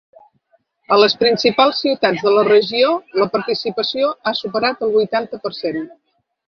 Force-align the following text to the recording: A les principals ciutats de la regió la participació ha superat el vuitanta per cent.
A 0.95 0.97
les 1.01 1.15
principals 1.23 1.83
ciutats 1.85 2.25
de 2.29 2.33
la 2.37 2.47
regió 2.49 2.97
la 3.23 3.31
participació 3.37 4.13
ha 4.33 4.37
superat 4.43 4.87
el 4.89 5.01
vuitanta 5.01 5.45
per 5.47 5.59
cent. 5.65 5.85